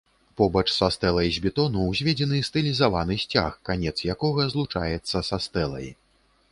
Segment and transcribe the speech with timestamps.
[0.39, 5.87] Побач са стэлай з бетону ўзведзены стылізаваны сцяг, канец якога злучаецца са стэлай.